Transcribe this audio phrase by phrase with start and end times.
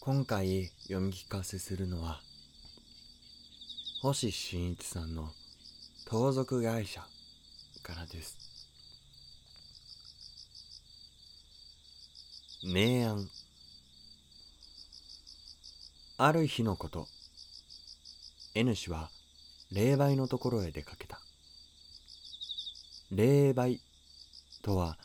[0.00, 2.20] 今回読み聞かせするのは
[4.00, 5.28] 星新一さんの
[6.06, 7.02] 盗賊会社
[7.82, 8.38] からです。
[12.64, 13.28] 明暗。
[16.16, 17.06] ある日のこと
[18.54, 19.10] N 氏は
[19.72, 21.20] 霊媒のところへ出かけた。
[23.10, 23.80] 霊媒
[24.62, 24.96] とは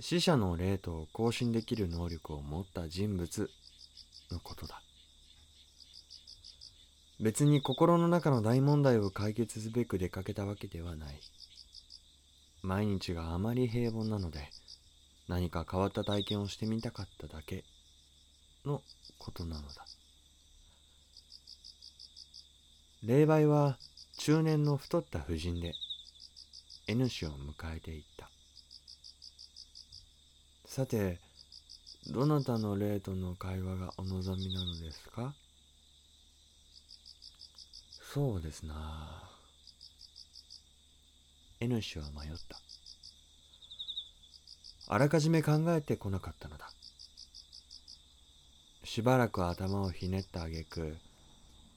[0.00, 3.48] 死者の霊と交信できる能力を持った人物
[4.30, 4.82] のことだ。
[7.20, 11.20] 別に心の中の大問題を解決すべく出かけたわけではない。
[12.62, 14.50] 毎日があまり平凡なので
[15.28, 17.64] 何か変わった体験をしてみたかっただけ
[18.64, 18.82] の
[19.18, 19.84] ことなのだ。
[23.02, 23.78] 霊媒は
[24.18, 25.72] 中年の太った婦人で
[26.88, 28.28] N 氏を迎えていった。
[30.66, 31.20] さて
[32.06, 35.34] どなたの霊との会話がお望みなのですか？
[38.14, 39.24] そうですな。
[41.60, 42.58] N 氏は迷った。
[44.86, 46.70] あらかじめ考えてこなかったのだ。
[48.84, 50.96] しばらく頭をひねった挙句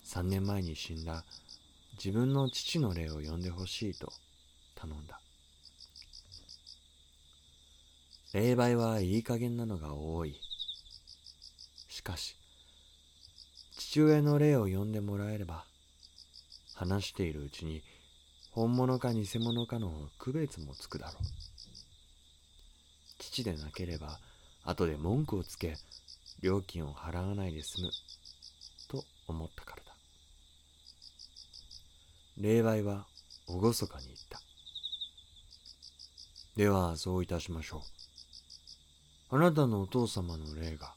[0.05, 1.25] 3年前に死んだ
[1.97, 4.13] 自分の父の霊を呼んでほしいと
[4.75, 5.19] 頼んだ。
[8.33, 10.39] 霊媒はいい加減なのが多い。
[11.89, 12.37] しかし
[13.77, 15.65] 父親の霊を呼んでもらえれば
[16.73, 17.83] 話しているうちに
[18.51, 21.23] 本物か偽物かの区別もつくだろう。
[23.19, 24.19] 父でなければ
[24.63, 25.75] 後で文句をつけ
[26.41, 27.91] 料金を払わないで済む
[28.87, 29.91] と思ったからだ。
[32.37, 33.05] 霊媒は
[33.47, 34.39] 厳かに言った。
[36.55, 38.00] ではそういたしましょう。
[39.33, 40.93] あなたのお父様の霊が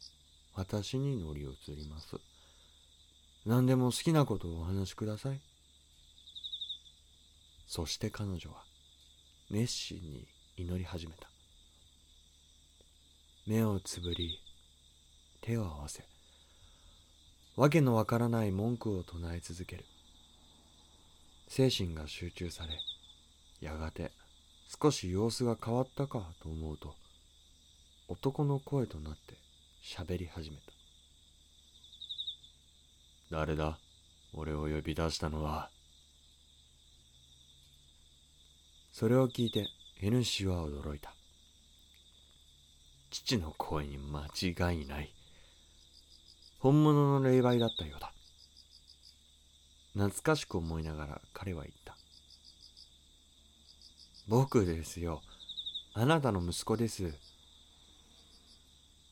[0.57, 2.17] 私に乗り移ります。
[3.47, 5.41] 何でも好きなことをお話しください。
[7.69, 8.65] そして彼女は
[9.53, 11.28] 熱心に祈り始めた。
[13.47, 14.41] 目をつぶり
[15.41, 16.03] 手を合わせ
[17.55, 19.84] わけのわからない文句を唱え続ける。
[21.47, 22.81] 精神が集中され
[23.61, 24.11] やがて
[24.83, 26.97] 少し様子が変わったかと思うと
[28.09, 29.34] 男の声となって
[29.82, 30.62] 喋り始めた。
[33.31, 33.78] 誰だ？
[34.34, 35.70] 俺を呼び出したのは。
[38.93, 39.66] それを聞いて
[40.03, 41.14] N 氏は驚いた。
[43.10, 45.12] 父の声に間違いない。
[46.59, 48.12] 本物の霊媒だったようだ。
[49.94, 51.97] 懐かしく思いながら彼は言った。
[54.28, 55.22] 僕ですよ。
[55.94, 57.14] あなたの息子です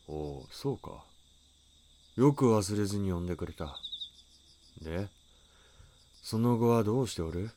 [0.08, 1.04] おおそうか。
[2.16, 3.78] よく忘れずに呼んでくれた。
[4.82, 5.08] で
[6.22, 7.50] その後はどうしておる？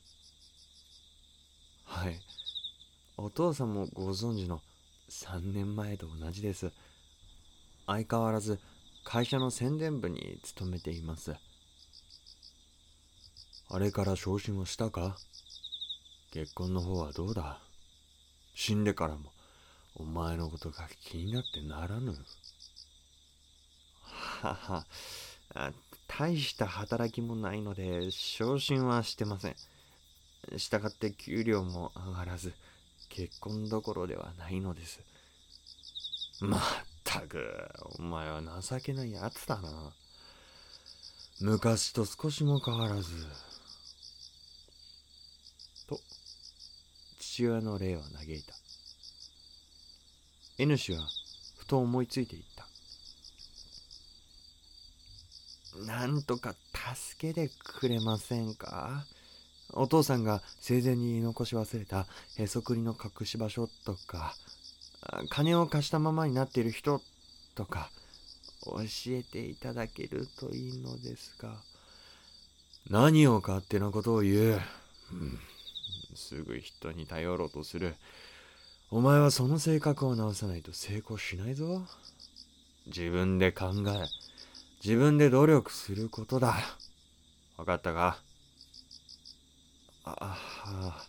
[1.83, 2.19] はい。
[3.17, 4.61] お父さんもご存知の
[5.09, 6.72] 3年前と同じです。
[7.88, 8.59] 相変わらず
[9.03, 11.35] 会社の宣伝部に勤めています。
[13.69, 15.17] あれから昇進をしたか？
[16.31, 17.59] 結婚の方はどうだ？
[18.53, 19.31] 死んでからも
[19.95, 22.16] お前のことが気になってならぬ。
[24.01, 24.85] はは。
[26.07, 29.56] 大した働きもないので昇進はしてません。
[30.57, 32.53] したがって給料も上がらず
[33.09, 35.00] 結婚どころではないのです。
[36.41, 36.62] まっ
[37.03, 39.94] たくお前は情けないやつだな。
[41.41, 43.12] 昔と少しも変わらず。
[45.88, 46.00] と
[47.19, 48.65] 父親の霊は嘆いた。
[50.58, 51.00] N 氏は
[51.58, 52.66] ふと思いついていった。
[55.86, 56.56] なんとか
[56.96, 59.06] 助けてくれませんか？
[59.74, 62.08] お父さんが生前に残し忘れた
[62.38, 64.36] へそくりの隠し場所とか
[65.30, 67.01] 金を貸したままになっている人
[67.56, 67.90] とか
[68.63, 71.58] 教えていただけるといいのですが。
[72.90, 74.62] 何を勝手なことを言う、
[75.12, 75.40] うん、
[76.16, 77.96] すぐ人に頼ろうとする。
[78.92, 81.86] お前はその性格を直さないと成功しないぞ。
[82.88, 84.06] 自分で考え
[84.84, 86.56] 自分で努力することだ。
[87.58, 88.20] 分かったか？
[90.04, 91.04] ああ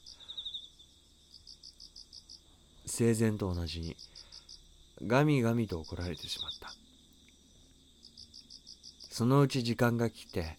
[2.87, 3.95] 生前と同じに
[5.07, 6.73] ガミガミと怒られてしまった。
[9.11, 10.57] そのうち時間が来て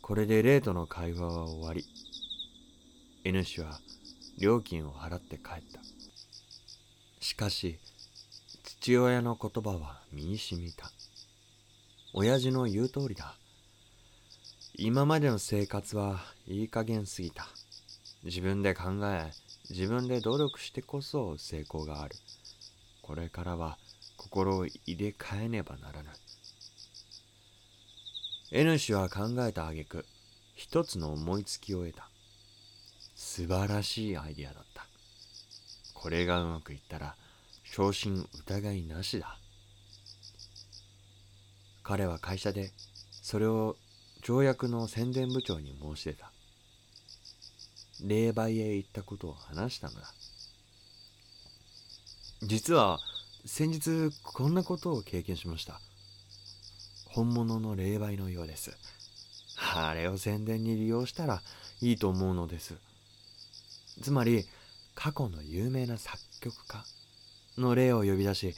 [0.00, 1.84] これでレイとの会話は終わり。
[3.24, 3.78] N 氏は
[4.38, 5.80] 料金を払って帰った。
[7.20, 7.78] しかし
[8.64, 10.90] 父親の言葉は身にしみた。
[12.14, 13.34] 親父の言う通りだ。
[14.74, 17.46] 今までの生活はいい加減すぎた。
[18.24, 19.32] 自分で考え
[19.68, 22.16] 自分で努力してこそ成功がある。
[23.02, 23.76] これからは
[24.16, 26.08] 心を入れ替えねばならぬ。
[28.50, 30.06] N 氏は考えた挙句
[30.54, 32.08] 一つの思いつきを得た。
[33.14, 34.69] 素晴らしいアイディアだった。
[36.00, 37.14] これがうまくいったら
[37.62, 39.36] 昇進疑いなしだ。
[41.82, 42.72] 彼は会社で
[43.20, 43.76] それを
[44.22, 46.32] 条約の宣伝部長に申し出た。
[48.02, 50.14] 霊媒へ行ったことを話したのだ。
[52.44, 52.98] 実は
[53.44, 55.82] 先日こんなことを経験しました。
[57.10, 58.74] 本物の霊媒のようです。
[59.74, 61.42] あれを宣伝に利用したら
[61.82, 62.78] いいと思うのです。
[64.00, 64.46] つまり
[65.02, 66.84] 過去の有名な作曲家
[67.56, 68.54] の例を呼び出し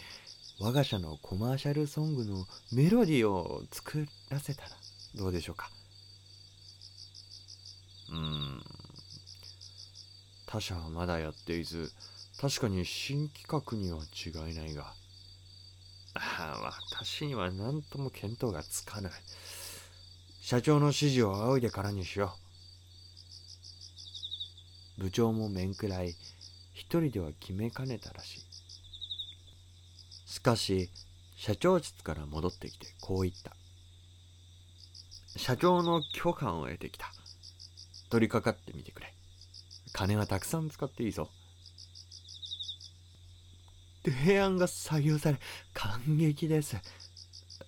[0.61, 4.71] 我が社のコマーシャルソングのメロディーを作らせたら
[5.15, 5.71] どうでしょうか？
[8.11, 8.61] うん。
[10.47, 11.93] 他社はまだやっていず
[12.41, 14.93] 確かに新企画には違いないが。
[16.15, 16.59] あ
[16.91, 19.13] 私には何とも見当がつかない。
[20.41, 22.42] 社長の指示を仰いでからにしよう。
[25.03, 26.15] 部長も面食らい
[26.73, 28.41] 一人では決めかねたらしい。
[30.27, 30.91] しかし
[31.37, 33.53] 社長室から戻ってきてこう言った。
[35.37, 37.07] 社長の許可を得てきた。
[38.11, 39.13] 取り掛かってみてくれ。
[39.93, 41.29] 金はたくさん使っていいぞ。
[44.05, 45.39] 提案が採用され
[45.75, 46.77] 感激です。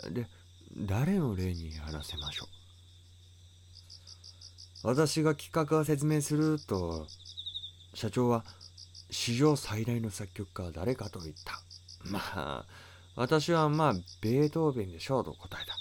[0.08, 0.28] で
[0.76, 2.48] 誰の例にやらせましょう。
[4.84, 7.08] 私が企画を説明すると
[7.94, 8.44] 社長は
[9.10, 11.60] 史上最大の作曲家は誰かと言った。
[12.10, 12.66] まあ
[13.16, 15.74] 私はまあベートーベンでしょうと答えた。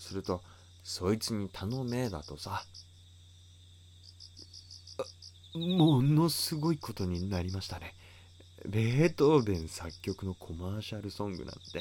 [0.00, 0.42] すると
[0.82, 2.64] そいつに頼めだとさ。
[5.54, 7.94] ものすごいことになりましたね。
[8.66, 11.78] ベートーベン作曲のコマーシャルソングなんて、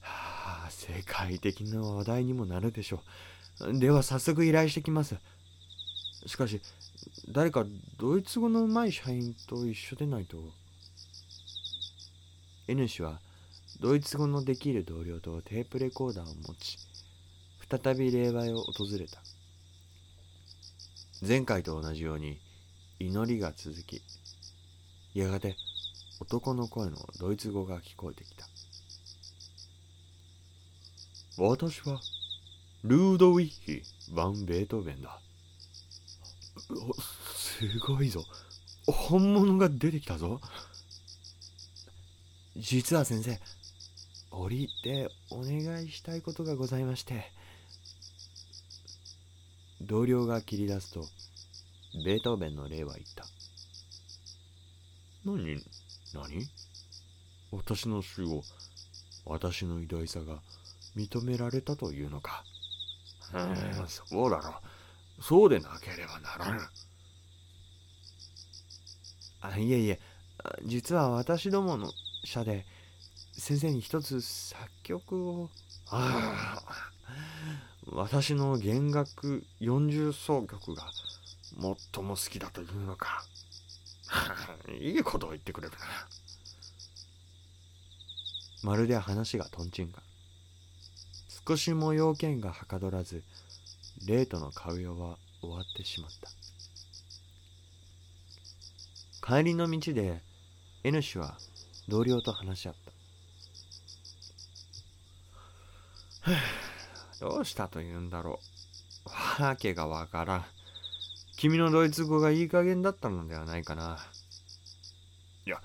[0.00, 3.02] はあ、世界的な話題にもなるでしょ
[3.60, 3.78] う。
[3.78, 5.16] では早速依頼してきます。
[6.26, 6.60] しかし、
[7.28, 7.64] 誰か
[7.98, 10.38] ドイツ語のうまい社員と一緒でないと。
[12.68, 13.20] N 氏は
[13.80, 16.78] ドイツ語のできる同僚とテープレコーダーを持ち、
[17.68, 19.20] 再び霊媒を訪れた。
[21.26, 22.38] 前回と同じように
[23.00, 24.02] 祈りが続き、
[25.14, 25.56] やがて
[26.20, 28.46] 男の声のドイツ語が聞こえてきた。
[31.38, 32.00] 私は
[32.84, 33.82] ルードウィッヒ・
[34.14, 35.20] バン・ベートーベンだ。
[36.58, 38.24] すごいぞ。
[38.86, 40.40] 本物が出てきたぞ。
[42.56, 43.38] 実は先生、
[44.30, 47.30] 折り入ってお願いしたいことがございまして。
[49.82, 51.06] 同僚が切り出すと、
[52.04, 53.24] ベートーベンの例は言った。
[55.24, 55.62] 何
[56.14, 56.48] 何？
[57.52, 58.42] 私の死を
[59.24, 60.40] 私の偉大さが
[60.96, 62.44] 認められたというのか。
[63.34, 64.52] うん、そうだろう。
[65.20, 66.60] そうでなければならぬ。
[69.40, 70.00] あ、いえいえ、
[70.64, 71.90] 実は私どもの
[72.24, 72.66] 社で
[73.32, 75.50] 先生に一つ作曲を。
[75.88, 76.92] ああ、
[77.92, 80.90] 私の弦楽40奏曲が
[81.92, 83.24] 最も好きだというのか。
[84.80, 85.78] いいことを言ってくれるな。
[88.62, 90.02] まるで話がとんちんか。
[91.46, 93.22] 少しも要件がはかどらず、
[94.04, 96.30] レイとの会話は終わってしまった。
[99.26, 100.22] 帰りの道で
[100.84, 101.36] N 氏は
[101.88, 102.74] 同僚と話し合っ
[106.24, 106.30] た。
[107.20, 108.40] どうしたと言うんだろ
[109.38, 109.42] う。
[109.42, 110.44] わけがわからん。
[111.36, 113.98] 君のドイツ語がいい加減だったのではないかな。
[115.46, 115.60] いや、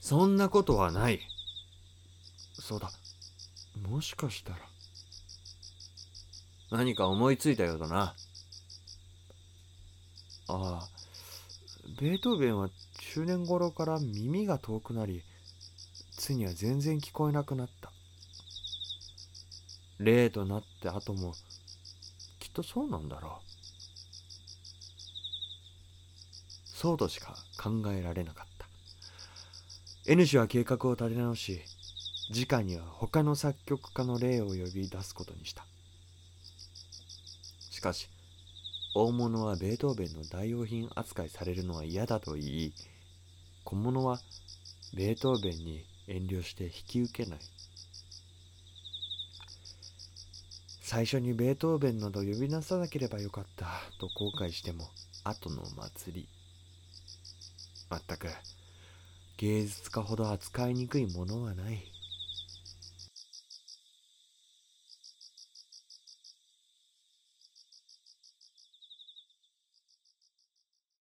[0.00, 1.20] そんなことはない。
[2.54, 2.90] そうだ。
[3.88, 4.71] もしかしたら。
[6.72, 8.14] 何か思いついたようだな。
[10.48, 10.88] ああ、
[12.00, 12.68] ベートーベンは
[13.14, 15.22] 中年頃から耳が遠くなり、
[16.16, 17.92] ついには全然聞こえなくなった。
[19.98, 21.34] 霊となって後も、
[22.40, 23.52] きっとそうなんだろう。
[26.82, 28.66] そうとしか考えられなかった
[30.10, 31.62] N 氏は計画を立て直し
[32.32, 35.64] 次回には他の作曲家の例を呼び出すことにした
[37.82, 38.08] かし
[38.94, 42.72] 大物はベートーベンの代用品扱いされるのは嫌だと言い
[43.64, 44.20] 小物は
[44.94, 47.38] ベートーベンに遠慮して引き受けない。
[50.82, 53.66] 最初にベートーベンなど呼び出さなければよかった
[53.98, 54.90] と後悔しても
[55.24, 56.28] 後の祭り。
[57.88, 58.28] まったく
[59.38, 61.91] 芸術家ほど扱いにくいものはない。